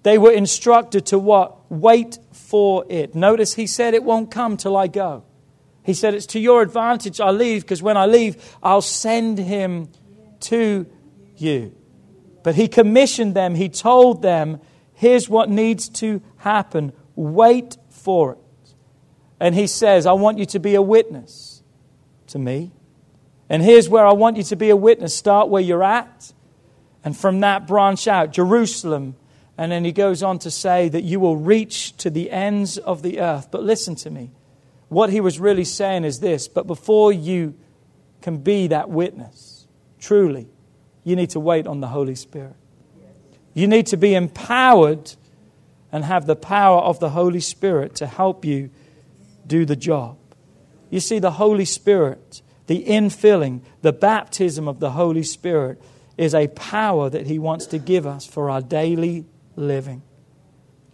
[0.03, 1.69] They were instructed to what?
[1.71, 3.13] Wait for it.
[3.13, 5.23] Notice he said, It won't come till I go.
[5.83, 9.89] He said, It's to your advantage I leave, because when I leave, I'll send him
[10.41, 10.85] to
[11.35, 11.75] you.
[12.43, 14.61] But he commissioned them, he told them,
[14.93, 16.93] Here's what needs to happen.
[17.15, 18.73] Wait for it.
[19.39, 21.61] And he says, I want you to be a witness
[22.27, 22.71] to me.
[23.49, 25.15] And here's where I want you to be a witness.
[25.15, 26.33] Start where you're at,
[27.03, 29.15] and from that branch out Jerusalem.
[29.57, 33.01] And then he goes on to say that you will reach to the ends of
[33.01, 33.49] the earth.
[33.49, 34.31] But listen to me.
[34.89, 37.55] What he was really saying is this but before you
[38.21, 39.67] can be that witness,
[39.99, 40.47] truly,
[41.03, 42.55] you need to wait on the Holy Spirit.
[43.53, 45.13] You need to be empowered
[45.91, 48.69] and have the power of the Holy Spirit to help you
[49.47, 50.17] do the job.
[50.89, 55.81] You see, the Holy Spirit, the infilling, the baptism of the Holy Spirit
[56.17, 60.03] is a power that He wants to give us for our daily living.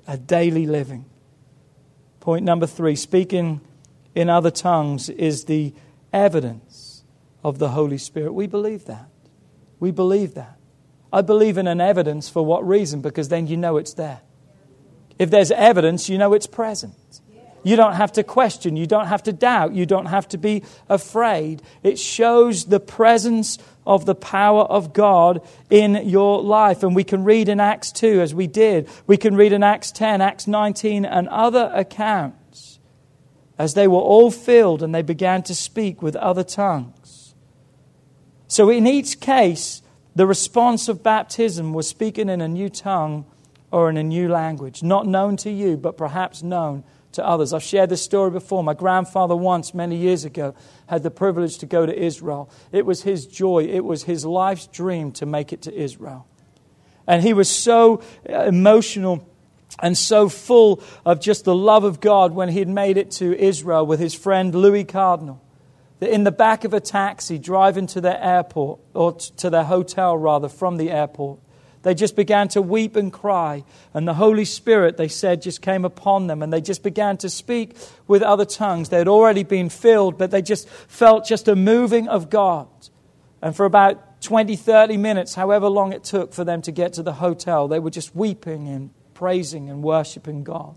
[0.08, 1.06] A daily living.
[2.20, 3.62] Point number three speaking
[4.16, 5.74] in other tongues is the
[6.12, 7.04] evidence
[7.44, 8.34] of the Holy Spirit.
[8.34, 9.10] We believe that.
[9.80, 10.58] We believe that.
[11.12, 13.02] I believe in an evidence for what reason?
[13.02, 14.22] Because then you know it's there.
[15.20, 17.22] If there's evidence, you know it's present.
[17.64, 18.76] You don't have to question.
[18.76, 19.74] You don't have to doubt.
[19.74, 21.62] You don't have to be afraid.
[21.82, 26.84] It shows the presence of the power of God in your life.
[26.84, 28.90] And we can read in Acts 2, as we did.
[29.08, 32.80] We can read in Acts 10, Acts 19, and other accounts
[33.58, 37.36] as they were all filled and they began to speak with other tongues.
[38.48, 39.82] So, in each case,
[40.16, 43.26] the response of baptism was speaking in a new tongue
[43.72, 46.84] or in a new language, not known to you, but perhaps known
[47.14, 47.54] to others.
[47.54, 48.64] I've shared this story before.
[48.64, 50.56] My grandfather, once, many years ago,
[50.88, 52.50] had the privilege to go to Israel.
[52.72, 56.28] It was his joy, it was his life's dream to make it to Israel.
[57.08, 59.28] And he was so uh, emotional
[59.82, 63.36] and so full of just the love of God when he had made it to
[63.38, 65.42] Israel with his friend Louis Cardinal.
[66.00, 70.18] That in the back of a taxi driving to their airport, or to their hotel
[70.18, 71.40] rather, from the airport,
[71.84, 73.64] they just began to weep and cry.
[73.94, 76.42] And the Holy Spirit, they said, just came upon them.
[76.42, 77.76] And they just began to speak
[78.08, 78.90] with other tongues.
[78.90, 82.68] They had already been filled, but they just felt just a moving of God.
[83.42, 87.04] And for about 20, 30 minutes, however long it took for them to get to
[87.04, 90.76] the hotel, they were just weeping and praising and worshiping God.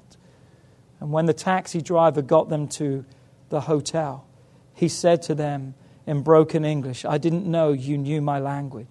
[0.98, 3.04] And when the taxi driver got them to
[3.48, 4.26] the hotel,
[4.74, 5.74] he said to them
[6.06, 8.86] in broken English, I didn't know you knew my language.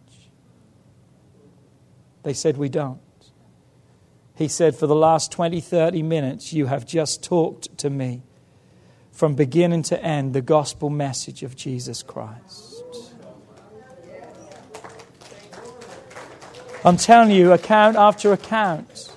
[2.25, 2.99] They said, We don't.
[4.35, 8.23] He said, For the last 20, 30 minutes, you have just talked to me
[9.11, 12.83] from beginning to end the gospel message of Jesus Christ.
[16.83, 19.15] I'm telling you, account after account,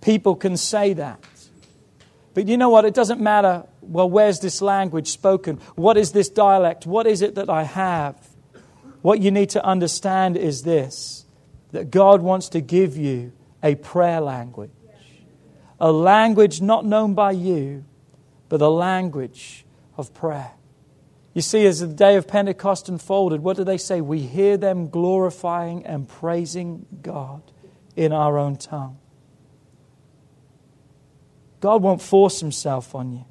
[0.00, 1.20] people can say that.
[2.34, 2.84] But you know what?
[2.84, 5.56] It doesn't matter, well, where's this language spoken?
[5.74, 6.86] What is this dialect?
[6.86, 8.14] What is it that I have?
[9.02, 11.17] What you need to understand is this
[11.72, 14.70] that God wants to give you a prayer language.
[15.80, 17.84] A language not known by you,
[18.48, 19.64] but a language
[19.96, 20.52] of prayer.
[21.34, 24.00] You see, as the day of Pentecost unfolded, what do they say?
[24.00, 27.42] We hear them glorifying and praising God
[27.94, 28.98] in our own tongue.
[31.60, 33.24] God won't force himself on you.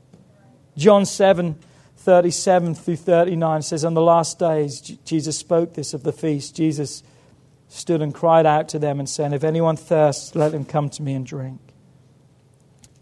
[0.77, 1.57] John 7
[1.97, 6.55] 37 through 39 says, On the last days, Jesus spoke this of the feast.
[6.55, 7.03] Jesus
[7.68, 11.03] stood and cried out to them and said, If anyone thirsts, let him come to
[11.03, 11.59] me and drink.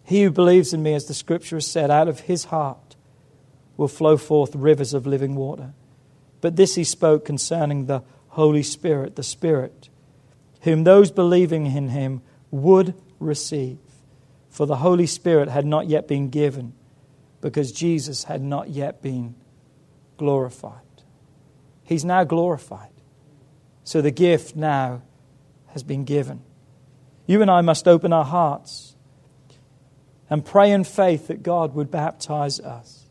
[0.04, 2.96] He who believes in me, as the scripture has said, out of his heart
[3.78, 5.74] will flow forth rivers of living water.
[6.42, 9.90] But this he spoke concerning the Holy Spirit, the Spirit,
[10.62, 13.80] whom those believing in him would receive.
[14.50, 16.74] For the Holy Spirit had not yet been given,
[17.42, 19.36] because Jesus had not yet been
[20.18, 20.82] glorified.
[21.84, 22.95] He's now glorified.
[23.86, 25.04] So the gift now
[25.68, 26.42] has been given.
[27.28, 28.96] You and I must open our hearts
[30.28, 33.04] and pray in faith that God would baptize us.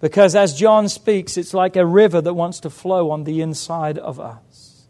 [0.00, 3.98] Because as John speaks, it's like a river that wants to flow on the inside
[3.98, 4.86] of us.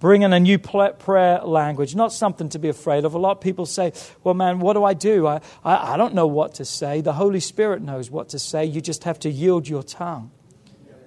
[0.00, 3.14] Bring in a new prayer language, not something to be afraid of.
[3.14, 3.92] A lot of people say,
[4.24, 5.26] Well, man, what do I do?
[5.28, 7.02] I, I, I don't know what to say.
[7.02, 8.64] The Holy Spirit knows what to say.
[8.64, 10.32] You just have to yield your tongue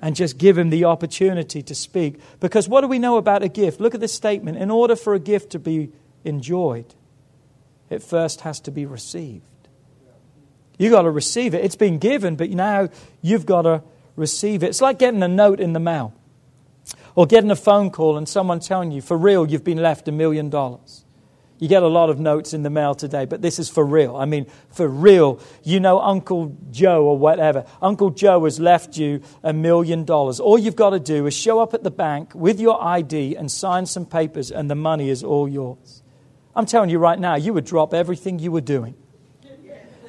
[0.04, 2.20] and just give him the opportunity to speak.
[2.42, 3.80] Because what do we know about a gift?
[3.80, 4.58] Look at this statement.
[4.58, 5.94] In order for a gift to be
[6.26, 6.94] enjoyed,
[7.90, 9.46] it first has to be received.
[10.78, 11.64] You've got to receive it.
[11.64, 12.90] It's been given, but now
[13.22, 13.82] you've got to
[14.18, 14.68] receive it.
[14.68, 16.14] It's like getting a note in the mail
[17.16, 20.12] or getting a phone call and someone telling you, for real, you've been left a
[20.12, 21.03] million dollars.
[21.64, 24.18] You get a lot of notes in the mail today, but this is for real.
[24.18, 25.40] I mean, for real.
[25.64, 27.66] You know, Uncle Joe or whatever.
[27.82, 30.42] Uncle Joe has left you a million dollars.
[30.42, 33.50] All you've got to do is show up at the bank with your ID and
[33.50, 36.04] sign some papers, and the money is all yours.
[36.54, 38.96] I'm telling you right now, you would drop everything you were doing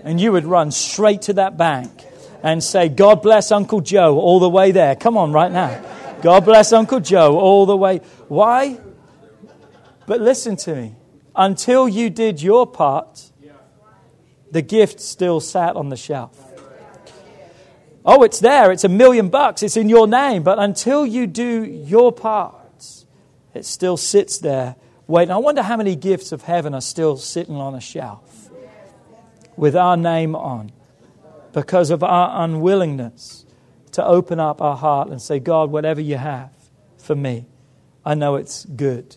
[0.03, 2.05] and you would run straight to that bank
[2.43, 4.97] and say, God bless Uncle Joe all the way there.
[4.97, 5.81] Come on, right now.
[6.21, 7.99] God bless Uncle Joe all the way.
[8.27, 8.81] Why?
[10.09, 10.97] But listen to me
[11.37, 13.31] until you did your part,
[14.51, 16.39] the gift still sat on the shelf.
[18.05, 18.71] Oh, it's there.
[18.71, 19.63] It's a million bucks.
[19.63, 20.43] It's in your name.
[20.43, 23.05] But until you do your part,
[23.55, 24.77] it still sits there
[25.07, 25.33] waiting.
[25.33, 28.51] I wonder how many gifts of heaven are still sitting on a shelf
[29.57, 30.73] with our name on.
[31.55, 33.47] because of our unwillingness
[33.93, 36.51] to open up our heart and say, God, whatever you have
[36.99, 37.47] for me,
[38.05, 39.17] I know it's good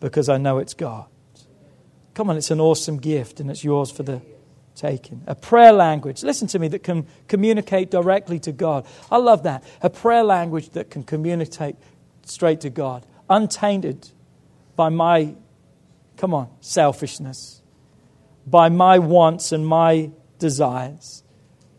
[0.00, 1.06] because I know it's God.
[2.18, 4.20] Come on, it's an awesome gift and it's yours for the
[4.74, 5.22] taking.
[5.28, 8.88] A prayer language, listen to me, that can communicate directly to God.
[9.08, 9.62] I love that.
[9.82, 11.76] A prayer language that can communicate
[12.24, 14.10] straight to God, untainted
[14.74, 15.36] by my,
[16.16, 17.62] come on, selfishness,
[18.48, 20.10] by my wants and my
[20.40, 21.22] desires,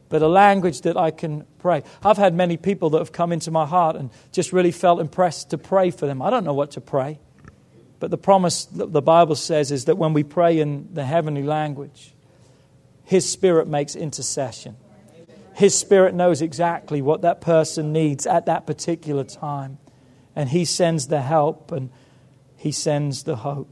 [0.08, 1.84] but a language that I can pray.
[2.02, 5.50] I've had many people that have come into my heart and just really felt impressed
[5.50, 6.22] to pray for them.
[6.22, 7.20] I don't know what to pray.
[8.00, 11.44] But the promise that the Bible says is that when we pray in the heavenly
[11.44, 12.14] language,
[13.04, 14.78] His Spirit makes intercession.
[15.54, 19.78] His Spirit knows exactly what that person needs at that particular time.
[20.36, 21.90] And He sends the help and
[22.56, 23.70] He sends the hope.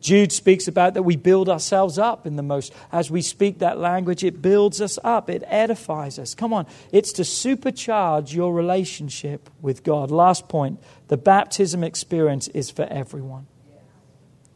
[0.00, 2.72] Jude speaks about that we build ourselves up in the most.
[2.90, 6.34] As we speak that language, it builds us up, it edifies us.
[6.34, 10.10] Come on, it's to supercharge your relationship with God.
[10.10, 10.80] Last point
[11.10, 13.48] the baptism experience is for everyone,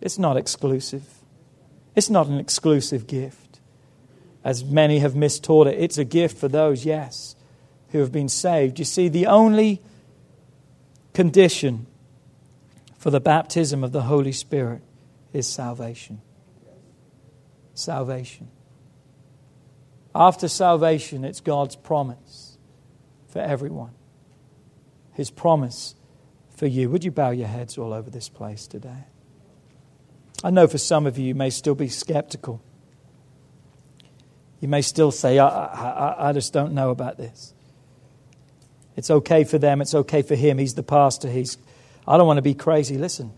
[0.00, 1.02] it's not exclusive.
[1.96, 3.58] It's not an exclusive gift.
[4.44, 7.34] As many have mistaught it, it's a gift for those, yes,
[7.88, 8.78] who have been saved.
[8.78, 9.82] You see, the only
[11.12, 11.88] condition
[12.98, 14.82] for the baptism of the Holy Spirit
[15.32, 16.20] is salvation.
[17.74, 18.48] Salvation.
[20.14, 22.58] After salvation, it's God's promise
[23.26, 23.90] for everyone.
[25.14, 25.96] His promise
[26.54, 26.88] for you.
[26.90, 29.04] Would you bow your heads all over this place today?
[30.42, 32.62] I know for some of you, you may still be skeptical.
[34.60, 37.54] You may still say, I, I, I just don't know about this.
[38.96, 40.58] It's okay for them, it's okay for him.
[40.58, 41.28] He's the pastor.
[41.28, 41.58] He's,
[42.06, 42.96] I don't want to be crazy.
[42.96, 43.32] Listen,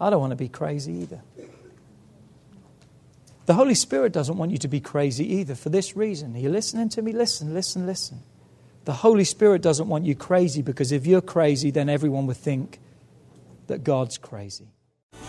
[0.00, 1.20] I don't want to be crazy either.
[3.46, 6.36] The Holy Spirit doesn't want you to be crazy either for this reason.
[6.36, 7.12] Are you listening to me?
[7.12, 8.20] Listen, listen, listen.
[8.88, 12.78] The Holy Spirit doesn't want you crazy because if you're crazy, then everyone would think
[13.66, 14.68] that God's crazy.
[15.12, 15.28] We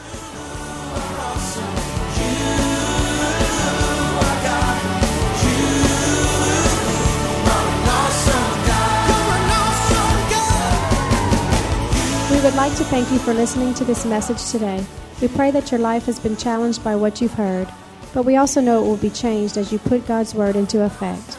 [12.40, 14.86] would like to thank you for listening to this message today.
[15.22, 17.68] We pray that your life has been challenged by what you've heard,
[18.14, 21.39] but we also know it will be changed as you put God's Word into effect.